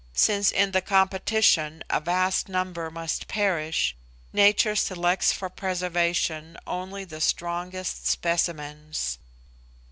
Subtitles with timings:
[0.13, 3.95] since in the competition a vast number must perish,
[4.33, 9.19] nature selects for preservation only the strongest specimens.